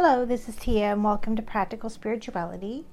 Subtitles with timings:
[0.00, 2.84] Hello, this is Tia, and welcome to Practical Spirituality.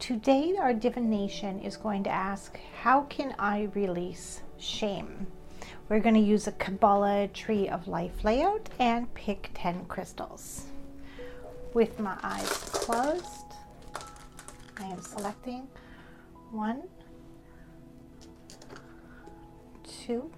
[0.00, 5.28] Today, our divination is going to ask How can I release shame?
[5.88, 10.64] We're going to use a Kabbalah Tree of Life layout and pick 10 crystals.
[11.74, 13.52] With my eyes closed,
[14.78, 15.68] I am selecting
[16.50, 16.82] one,
[19.84, 20.28] two,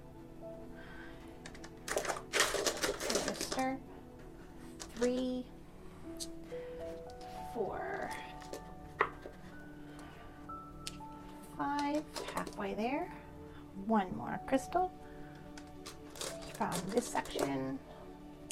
[3.09, 3.79] register,
[4.96, 5.46] three,
[12.60, 13.10] halfway there.
[13.87, 14.92] One more crystal.
[16.55, 17.78] From this section,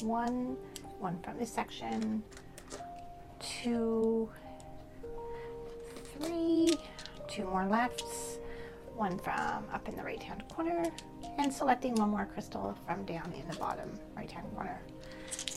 [0.01, 0.57] one,
[0.97, 2.23] one from this section,
[3.39, 4.27] two,
[6.19, 6.75] three,
[7.27, 8.39] two more lefts,
[8.95, 10.85] one from up in the right hand corner,
[11.37, 14.81] and selecting one more crystal from down in the bottom right hand corner.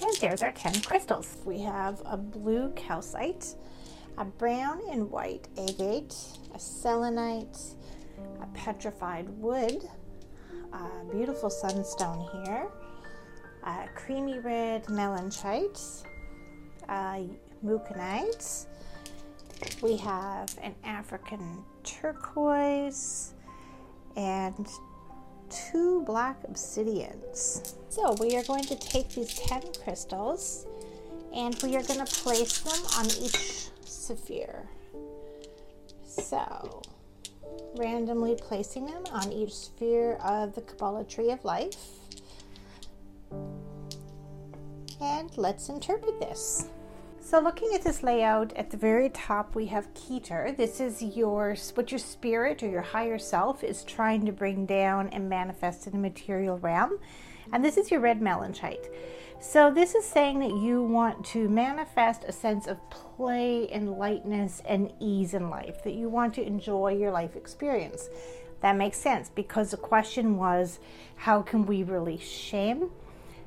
[0.03, 1.39] And there's our 10 crystals.
[1.47, 3.55] We have a blue calcite,
[4.19, 6.15] a brown and white agate,
[6.55, 7.57] a selenite,
[8.43, 9.89] a petrified wood,
[10.73, 12.69] a beautiful sunstone here,
[13.65, 16.05] a creamy red melanchite,
[16.89, 17.29] a
[17.65, 18.67] mookaite.
[19.81, 23.35] We have an African turquoise
[24.17, 24.67] and
[25.51, 27.75] two black obsidians.
[27.89, 30.67] So we are going to take these 10 crystals
[31.35, 34.69] and we are going to place them on each sphere.
[36.05, 36.83] So,
[37.77, 41.77] randomly placing them on each sphere of the Kabbalah Tree of Life.
[45.01, 46.69] And let's interpret this.
[47.33, 50.55] So looking at this layout, at the very top we have Keter.
[50.55, 55.09] This is your what your spirit or your higher self is trying to bring down
[55.09, 56.99] and manifest in the material realm.
[57.51, 58.87] And this is your red melanchite.
[59.41, 64.61] So this is saying that you want to manifest a sense of play and lightness
[64.67, 68.11] and ease in life, that you want to enjoy your life experience.
[68.61, 70.81] That makes sense because the question was
[71.17, 72.91] how can we release shame?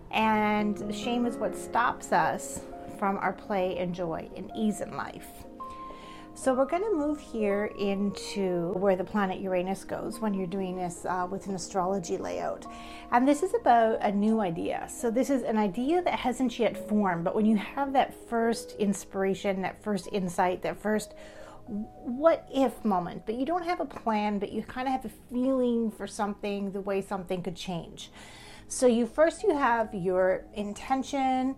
[0.10, 2.62] And shame is what stops us
[2.98, 5.28] from our play and joy and ease in life.
[6.38, 10.76] So we're going to move here into where the planet Uranus goes when you're doing
[10.76, 12.66] this uh, with an astrology layout.
[13.14, 14.86] And this is about a new idea.
[14.90, 18.74] So this is an idea that hasn't yet formed, but when you have that first
[18.80, 21.14] inspiration, that first insight, that first
[21.68, 25.12] what if moment, but you don't have a plan, but you kind of have a
[25.32, 28.12] feeling for something, the way something could change.
[28.68, 31.56] So you first you have your intention,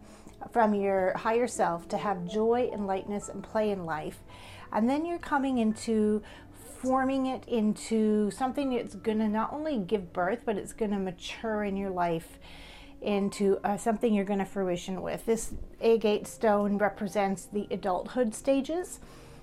[0.52, 4.20] from your higher self to have joy and lightness and play in life.
[4.72, 6.22] And then you're coming into
[6.82, 11.00] forming it into something that's going to not only give birth, but it's going to
[11.00, 12.38] mature in your life
[13.02, 15.26] into uh, something you're going to fruition with.
[15.26, 19.00] This agate stone represents the adulthood stages.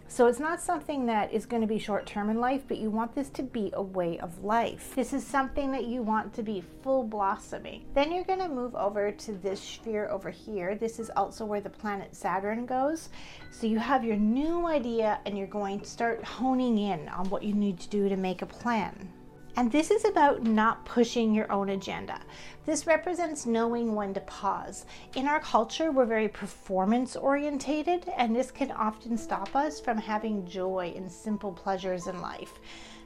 [0.07, 2.91] So it's not something that is going to be short term in life, but you
[2.91, 4.95] want this to be a way of life.
[4.95, 7.85] This is something that you want to be full blossoming.
[7.95, 10.77] Then you're going to move over to this sphere over here.
[10.77, 13.09] This is also where the planet Saturn goes.
[13.51, 17.43] So you have your new idea and you're going to start honing in on what
[17.43, 19.09] you need to do to make a plan.
[19.57, 22.21] And this is about not pushing your own agenda.
[22.67, 24.85] This represents knowing when to pause.
[25.15, 30.47] In our culture, we're very performance orientated, and this can often stop us from having
[30.47, 32.55] joy and simple pleasures in life.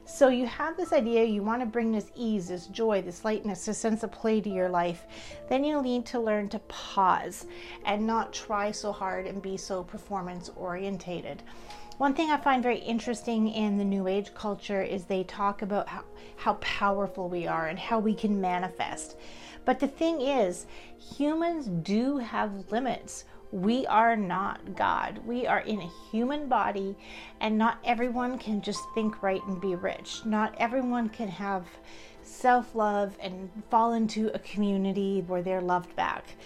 [0.05, 3.65] So you have this idea, you want to bring this ease, this joy, this lightness,
[3.65, 5.05] this sense of play to your life.
[5.49, 7.45] Then you need to learn to pause
[7.85, 11.43] and not try so hard and be so performance orientated.
[11.99, 15.89] One thing I find very interesting in the New Age culture is they talk about
[15.89, 16.05] how,
[16.37, 19.17] how powerful we are and how we can manifest.
[19.65, 20.65] But the thing is,
[20.97, 23.25] humans do have limits.
[23.51, 25.19] We are not God.
[25.25, 26.95] We are in a human body,
[27.41, 30.25] and not everyone can just think right and be rich.
[30.25, 31.65] Not everyone can have
[32.21, 36.37] self love and fall into a community where they're loved back.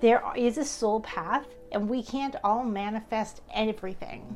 [0.00, 4.34] There is a soul path, and we can't all manifest everything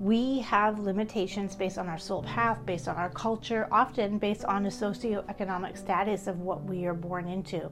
[0.00, 4.62] we have limitations based on our soul path, based on our culture, often based on
[4.62, 7.70] the socioeconomic status of what we are born into.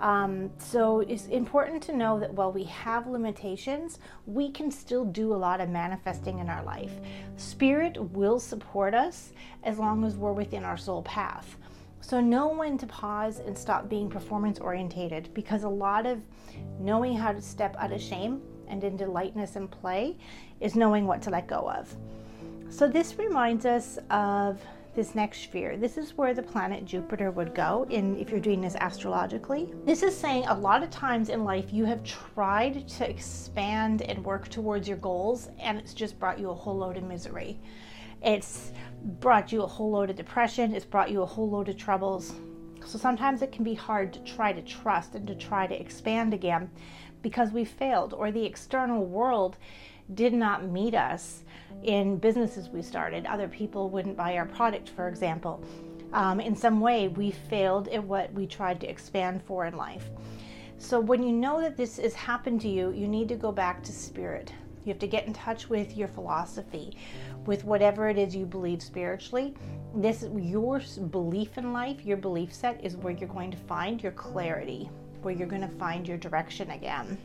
[0.00, 5.32] Um, so it's important to know that while we have limitations, we can still do
[5.32, 6.90] a lot of manifesting in our life.
[7.36, 9.32] Spirit will support us
[9.62, 11.56] as long as we're within our soul path.
[12.00, 16.20] So know when to pause and stop being performance orientated because a lot of
[16.80, 20.16] knowing how to step out of shame and into lightness and play
[20.60, 21.94] is knowing what to let go of.
[22.70, 24.60] So, this reminds us of
[24.94, 25.76] this next sphere.
[25.76, 29.72] This is where the planet Jupiter would go in if you're doing this astrologically.
[29.84, 34.22] This is saying a lot of times in life you have tried to expand and
[34.24, 37.58] work towards your goals and it's just brought you a whole load of misery.
[38.22, 38.72] It's
[39.20, 42.34] brought you a whole load of depression, it's brought you a whole load of troubles.
[42.84, 46.34] So sometimes it can be hard to try to trust and to try to expand
[46.34, 46.70] again
[47.22, 49.56] because we failed or the external world
[50.14, 51.44] did not meet us
[51.82, 53.26] in businesses we started.
[53.26, 55.62] Other people wouldn't buy our product, for example.
[56.12, 60.10] Um, in some way, we failed at what we tried to expand for in life.
[60.78, 63.82] So, when you know that this has happened to you, you need to go back
[63.84, 64.52] to spirit.
[64.84, 66.96] You have to get in touch with your philosophy,
[67.46, 69.54] with whatever it is you believe spiritually.
[69.94, 70.80] This your
[71.10, 74.90] belief in life, your belief set is where you're going to find your clarity,
[75.22, 77.18] where you're going to find your direction again.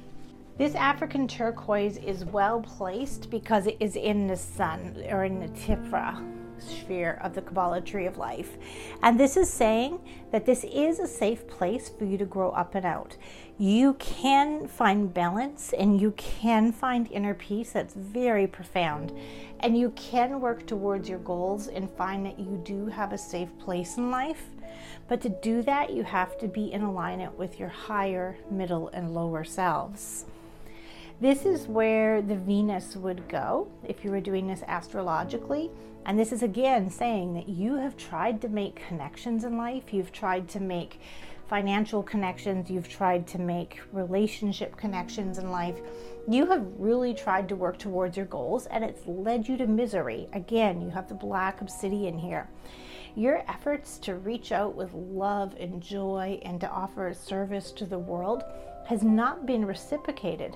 [0.58, 5.50] This African turquoise is well placed because it is in the sun or in the
[5.50, 8.58] Tiferet sphere of the Kabbalah tree of life.
[9.04, 10.00] And this is saying
[10.32, 13.16] that this is a safe place for you to grow up and out.
[13.58, 19.14] You can find balance and you can find inner peace that's very profound.
[19.60, 23.50] And you can work towards your goals and find that you do have a safe
[23.60, 24.44] place in life.
[25.07, 29.13] But to do that, you have to be in alignment with your higher, middle, and
[29.13, 30.25] lower selves.
[31.19, 35.71] This is where the Venus would go if you were doing this astrologically.
[36.06, 40.12] And this is again saying that you have tried to make connections in life, you've
[40.12, 41.00] tried to make
[41.50, 45.77] financial connections, you've tried to make relationship connections in life.
[46.27, 50.27] You have really tried to work towards your goals and it's led you to misery.
[50.33, 52.48] Again, you have the black obsidian here.
[53.18, 57.98] Your efforts to reach out with love and joy and to offer service to the
[57.98, 58.44] world
[58.86, 60.56] has not been reciprocated.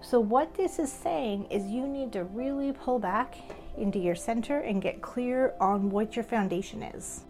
[0.00, 3.34] So, what this is saying is you need to really pull back
[3.76, 7.24] into your center and get clear on what your foundation is.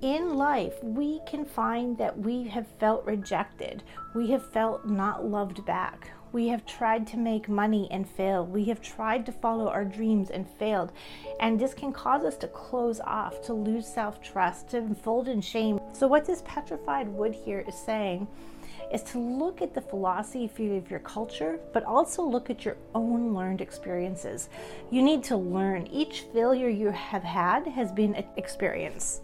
[0.00, 3.82] In life, we can find that we have felt rejected,
[4.14, 6.12] we have felt not loved back.
[6.34, 8.52] We have tried to make money and failed.
[8.52, 10.90] We have tried to follow our dreams and failed.
[11.38, 15.40] And this can cause us to close off, to lose self trust, to fold in
[15.40, 15.78] shame.
[15.92, 18.26] So, what this petrified wood here is saying
[18.92, 23.32] is to look at the philosophy of your culture, but also look at your own
[23.32, 24.48] learned experiences.
[24.90, 25.86] You need to learn.
[25.86, 29.20] Each failure you have had has been an experience.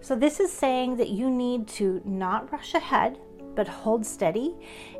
[0.00, 3.18] So, this is saying that you need to not rush ahead,
[3.54, 4.54] but hold steady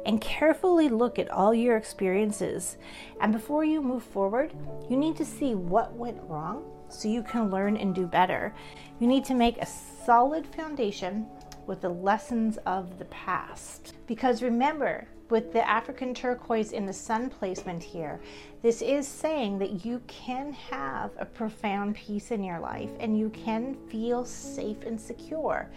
[0.06, 2.76] and carefully look at all your experiences.
[3.20, 4.52] And before you move forward,
[4.88, 8.54] you need to see what went wrong so you can learn and do better.
[8.98, 11.26] You need to make a solid foundation
[11.66, 13.94] with the lessons of the past.
[14.06, 18.20] Because remember, with the African turquoise in the sun placement here,
[18.62, 23.30] this is saying that you can have a profound peace in your life and you
[23.30, 25.70] can feel safe and secure.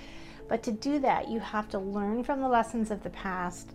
[0.53, 3.71] But to do that, you have to learn from the lessons of the past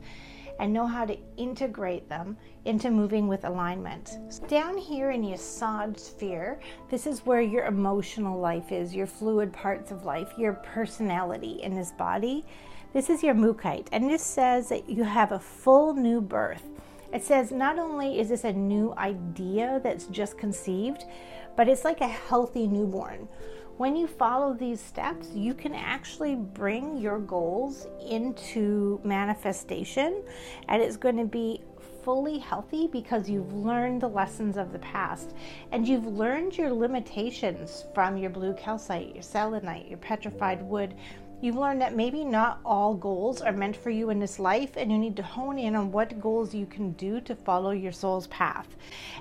[0.60, 2.36] and know how to integrate them
[2.66, 4.12] into moving with alignment.
[4.46, 9.90] Down here in Yesod sphere, this is where your emotional life is, your fluid parts
[9.90, 12.46] of life, your personality in this body.
[12.92, 16.62] This is your Mookaite, and this says that you have a full new birth.
[17.12, 21.02] It says not only is this a new idea that's just conceived,
[21.56, 23.26] but it's like a healthy newborn
[23.78, 30.22] when you follow these steps, you can actually bring your goals into manifestation
[30.68, 31.62] and it's going to be
[32.02, 35.34] fully healthy because you've learned the lessons of the past
[35.70, 40.96] and you've learned your limitations from your blue calcite, your selenite, your petrified wood,
[41.40, 44.90] You've learned that maybe not all goals are meant for you in this life, and
[44.90, 48.26] you need to hone in on what goals you can do to follow your soul's
[48.26, 48.66] path.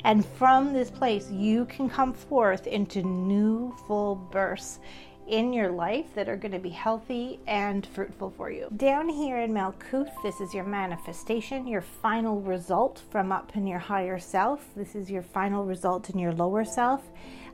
[0.04, 4.80] And from this place, you can come forth into new full bursts
[5.28, 8.68] in your life that are going to be healthy and fruitful for you.
[8.76, 13.80] Down here in Malkuth, this is your manifestation, your final result from up in your
[13.80, 14.66] higher self.
[14.76, 17.02] This is your final result in your lower self.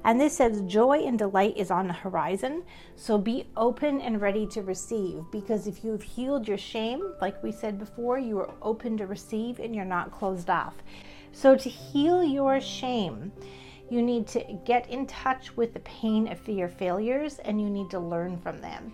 [0.05, 2.63] And this says, Joy and delight is on the horizon.
[2.95, 5.23] So be open and ready to receive.
[5.31, 9.59] Because if you've healed your shame, like we said before, you are open to receive
[9.59, 10.75] and you're not closed off.
[11.31, 13.31] So to heal your shame,
[13.93, 17.91] you need to get in touch with the pain of your failures and you need
[17.91, 18.91] to learn from them.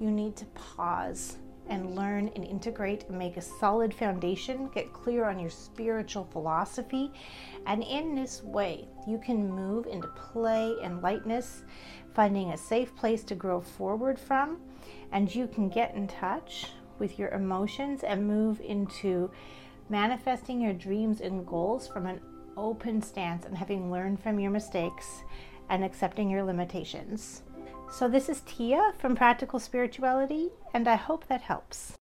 [0.00, 1.36] You need to pause
[1.68, 7.12] and learn and integrate and make a solid foundation, get clear on your spiritual philosophy.
[7.66, 11.64] And in this way, you can move into play and lightness,
[12.14, 14.62] finding a safe place to grow forward from.
[15.12, 19.30] And you can get in touch with your emotions and move into
[19.90, 22.22] manifesting your dreams and goals from an
[22.58, 25.22] open stance and having learned from your mistakes
[25.70, 27.42] and accepting your limitations.
[27.90, 31.96] So, this is Tia from Practical Spirituality, and I hope that helps.